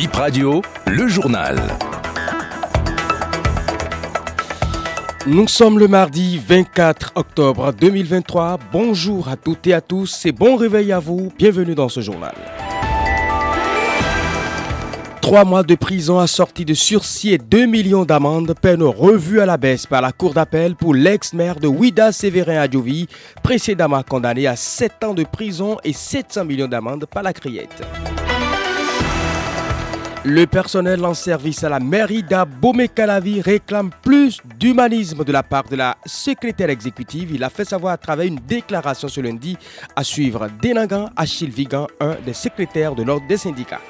[0.00, 1.60] Bip Radio, le journal.
[5.26, 8.58] Nous sommes le mardi 24 octobre 2023.
[8.72, 11.30] Bonjour à toutes et à tous et bon réveil à vous.
[11.36, 12.32] Bienvenue dans ce journal.
[15.20, 19.58] Trois mois de prison assortis de sursis et 2 millions d'amendes, peine revue à la
[19.58, 23.06] baisse par la Cour d'appel pour l'ex-maire de Ouida Séverin Adjovi,
[23.42, 27.82] précédemment condamné à 7 ans de prison et 700 millions d'amendes par la criette.
[30.24, 35.76] Le personnel en service à la mairie d'Abomey-Calavi réclame plus d'humanisme de la part de
[35.76, 37.30] la secrétaire exécutive.
[37.34, 39.56] Il a fait savoir à travers une déclaration ce lundi
[39.96, 43.80] à suivre Dénagan Achille Vigan, un des secrétaires de l'ordre des syndicats.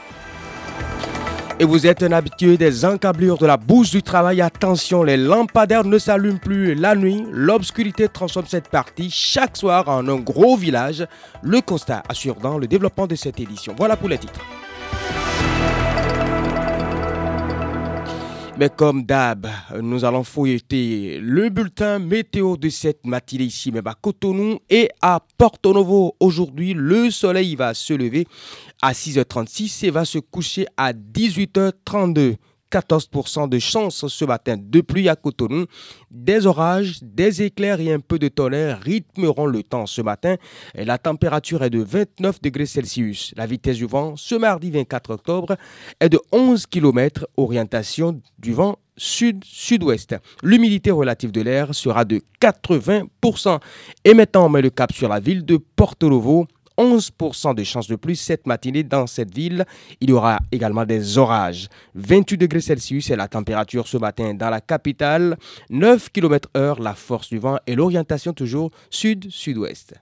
[1.59, 4.41] Et vous êtes un habitué des encablures de la bourse du travail.
[4.41, 7.27] Attention, les lampadaires ne s'allument plus la nuit.
[7.33, 11.05] L'obscurité transforme cette partie chaque soir en un gros village.
[11.43, 13.75] Le constat assure dans le développement de cette édition.
[13.77, 14.41] Voilà pour les titres.
[18.61, 19.47] Mais comme d'hab,
[19.81, 25.19] nous allons fouilleter le bulletin météo de cette matinée ici, même à Cotonou et à
[25.39, 26.15] Porto Novo.
[26.21, 28.27] Aujourd'hui, le soleil va se lever
[28.83, 32.37] à 6h36 et va se coucher à 18h32.
[32.71, 35.67] 14% de chance ce matin de pluie à Cotonou.
[36.11, 40.37] Des orages, des éclairs et un peu de tonnerre rythmeront le temps ce matin.
[40.75, 43.33] La température est de 29 degrés Celsius.
[43.37, 45.57] La vitesse du vent ce mardi 24 octobre
[46.01, 50.15] est de 11 km, orientation du vent sud-sud-ouest.
[50.43, 53.59] L'humidité relative de l'air sera de 80%.
[54.05, 56.47] Et maintenant, on met le cap sur la ville de Porto Novo
[56.81, 59.67] 11% de chances de pluie cette matinée dans cette ville.
[60.01, 61.69] Il y aura également des orages.
[61.95, 65.37] 28 degrés Celsius est la température ce matin dans la capitale.
[65.69, 69.95] 9 km heure la force du vent et l'orientation toujours sud-sud-ouest.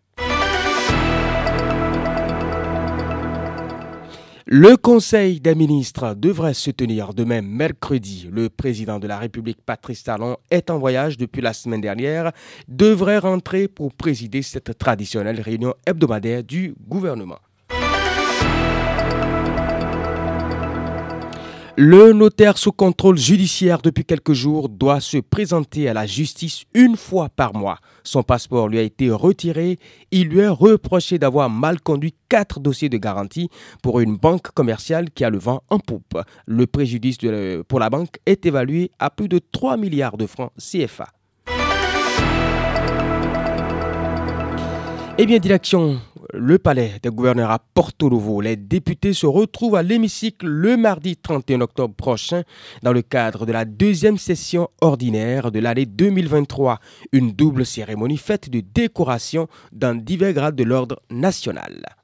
[4.50, 8.30] Le Conseil des ministres devrait se tenir demain mercredi.
[8.32, 12.32] Le président de la République, Patrice Talon, est en voyage depuis la semaine dernière,
[12.66, 17.40] devrait rentrer pour présider cette traditionnelle réunion hebdomadaire du gouvernement.
[21.80, 26.96] Le notaire sous contrôle judiciaire depuis quelques jours doit se présenter à la justice une
[26.96, 27.78] fois par mois.
[28.02, 29.78] Son passeport lui a été retiré.
[30.10, 33.48] Il lui est reproché d'avoir mal conduit quatre dossiers de garantie
[33.80, 36.18] pour une banque commerciale qui a le vent en poupe.
[36.48, 37.18] Le préjudice
[37.68, 41.06] pour la banque est évalué à plus de 3 milliards de francs CFA.
[45.20, 46.00] Eh bien, direction
[46.32, 48.40] le palais des gouverneurs à Porto Novo.
[48.40, 52.44] Les députés se retrouvent à l'hémicycle le mardi 31 octobre prochain
[52.84, 56.78] dans le cadre de la deuxième session ordinaire de l'année 2023.
[57.10, 61.97] Une double cérémonie faite de décoration dans divers grades de l'ordre national.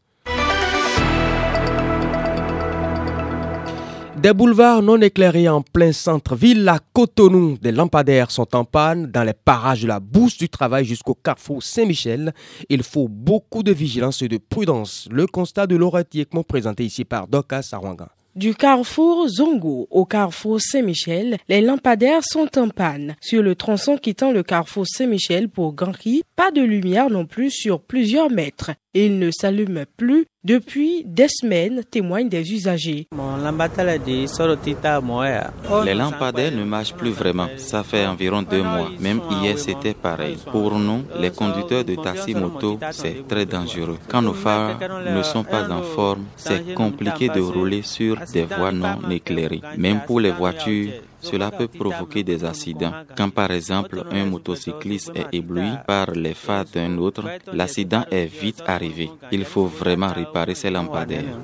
[4.25, 9.23] Des boulevards non éclairés en plein centre-ville, la Cotonou, des lampadaires sont en panne dans
[9.23, 12.33] les parages de la Bourse du Travail jusqu'au carrefour Saint-Michel.
[12.71, 15.11] Il faut beaucoup de vigilance et de prudence.
[15.11, 16.01] Le constat de Laura
[16.49, 18.09] présenté ici par Doka Sarwanga.
[18.35, 23.17] Du carrefour Zongo au carrefour Saint-Michel, les lampadaires sont en panne.
[23.21, 27.79] Sur le tronçon quittant le carrefour Saint-Michel pour Ganry, pas de lumière non plus sur
[27.79, 28.71] plusieurs mètres.
[28.97, 33.09] Il ne s'allume plus depuis des semaines, témoignent des usagers.
[35.85, 37.49] Les lampadaires ne marchent plus vraiment.
[37.57, 38.91] Ça fait environ deux mois.
[39.01, 40.37] Même hier, c'était pareil.
[40.53, 43.99] Pour nous, les conducteurs de taxi moto, c'est très dangereux.
[44.09, 44.79] Quand nos phares
[45.13, 49.63] ne sont pas en forme, c'est compliqué de rouler sur des voies non éclairées.
[49.77, 50.91] Même pour les voitures,
[51.25, 52.93] cela peut provoquer des accidents.
[53.17, 58.63] Quand par exemple un motocycliste est ébloui par les phares d'un autre, l'accident est vite
[58.67, 59.11] arrivé.
[59.33, 61.39] Il faut vraiment réparer ces lampadaires.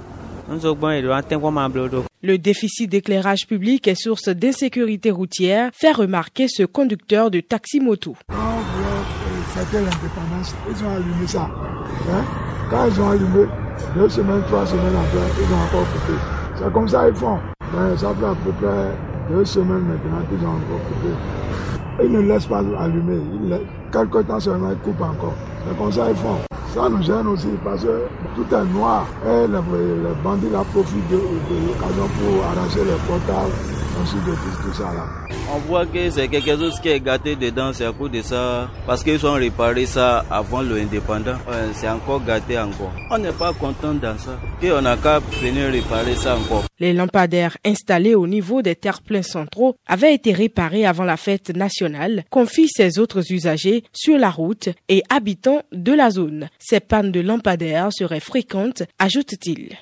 [2.23, 8.17] Le déficit d'éclairage public est source d'insécurité routière, fait remarquer ce conducteur de taxi-moto.
[9.61, 11.51] Quand l'indépendance, ils ont allumé ça.
[12.11, 12.25] Hein?
[12.71, 13.47] Quand ils ont allumé,
[13.95, 16.19] deux semaines, trois semaines après, ils ont encore coupé.
[16.57, 17.39] C'est comme ça qu'ils font.
[17.75, 22.05] Mais ça fait à peu près deux semaines maintenant qu'ils ont encore coupé.
[22.05, 23.21] Ils ne laissent pas allumer.
[23.45, 23.61] Ils
[23.93, 25.35] Quelque temps seulement, ils coupent encore.
[25.67, 26.39] C'est comme ça qu'ils font.
[26.75, 28.07] Ça nous gêne aussi parce que
[28.37, 29.05] tout est noir.
[29.27, 33.53] Et les, les bandits là profitent de, de l'occasion pour arracher les portables,
[35.53, 38.71] On voit que c'est quelque chose qui est gâté dedans, c'est à cause de ça.
[38.87, 41.37] Parce qu'ils ont réparé ça avant l'indépendant.
[41.75, 42.93] c'est encore gâté encore.
[43.11, 44.39] On n'est pas content dans ça.
[44.63, 46.65] Et on n'a qu'à venir réparer ça encore.
[46.79, 52.25] Les lampadaires installés au niveau des terre-pleins centraux avaient été réparés avant la fête nationale,
[52.31, 56.49] confient ses autres usagers sur la route et habitants de la zone.
[56.59, 59.77] Ces pannes de lampadaires seraient fréquentes, ajoute-t-il.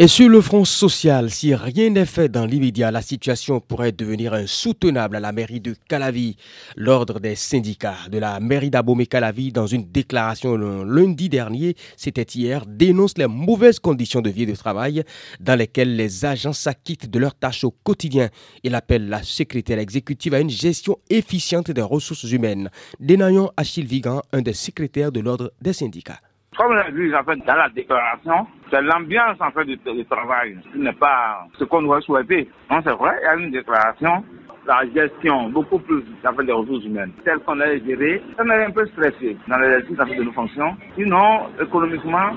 [0.00, 4.34] Et sur le front social, si rien n'est fait dans l'immédiat, la situation pourrait devenir
[4.34, 6.36] insoutenable à la mairie de Calavi.
[6.74, 13.16] L'ordre des syndicats de la mairie d'Abomey-Calavi, dans une déclaration lundi dernier, c'était hier, dénonce
[13.18, 15.04] les mauvaises conditions de vie et de travail
[15.38, 18.30] dans lesquelles les agents s'acquittent de leurs tâches au quotidien.
[18.64, 22.68] Il appelle la secrétaire exécutive à une gestion efficiente des ressources humaines.
[22.98, 26.18] Dénaillons Achille Vigan, un des secrétaires de l'ordre des syndicats.
[26.56, 30.56] Comme l'a dit en fait, dans la déclaration, c'est l'ambiance en fait du, travail.
[30.72, 32.48] Qui n'est pas ce qu'on aurait souhaité.
[32.70, 34.24] Non, c'est vrai, il y a une déclaration,
[34.66, 38.70] la gestion beaucoup plus fait, des ressources humaines, telle qu'on a gérée, ça m'a un
[38.70, 39.36] peu stressé.
[39.48, 40.76] Dans l'exercice de nos fonctions.
[40.96, 42.30] Sinon, économiquement,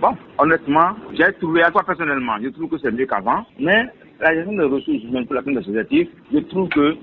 [0.00, 3.86] bon, honnêtement, j'ai trouvé, à toi personnellement, je trouve que c'est mieux qu'avant, mais
[4.20, 6.96] la gestion des ressources humaines pour la fin des je trouve que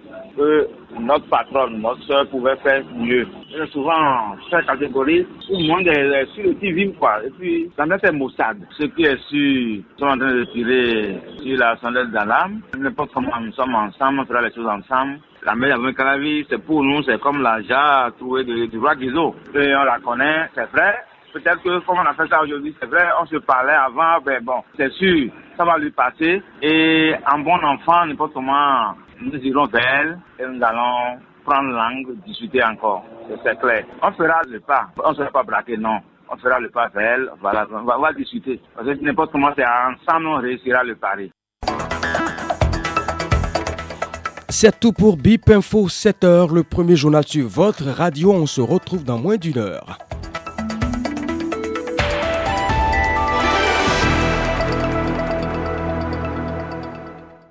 [1.00, 3.28] notre patronne, notre soeur pouvait faire mieux.
[3.52, 7.24] C'est souvent cette catégorie où le monde est sur le qui quoi.
[7.26, 8.58] Et puis, ça met maussade.
[8.78, 12.62] Ce qui est sûr, sont en train de tirer sur la sondelle d'alarme.
[12.78, 15.20] N'importe comment nous sommes ensemble, on fera les choses ensemble.
[15.46, 19.36] La meilleure avec vie, c'est pour nous, c'est comme l'argent trouvé du roi Guizot.
[19.54, 20.96] Et on la connaît, c'est vrai.
[21.36, 24.42] Peut-être que comme on a fait ça aujourd'hui, c'est vrai, on se parlait avant, ben
[24.42, 26.42] bon, c'est sûr, ça va lui passer.
[26.62, 32.16] Et en bon enfant, n'importe comment, nous irons vers elle et nous allons prendre langue,
[32.26, 33.04] discuter encore.
[33.44, 33.84] C'est clair.
[34.02, 34.88] On fera le pas.
[35.04, 36.00] On ne sera pas braqué, non.
[36.32, 37.30] On fera le pas vers elle.
[37.44, 38.62] On va, discuter.
[38.74, 41.32] Parce que n'importe comment, c'est ensemble on réussira le pari.
[44.48, 48.32] C'est tout pour BIP Info 7h, le premier journal sur votre radio.
[48.32, 49.98] On se retrouve dans moins d'une heure.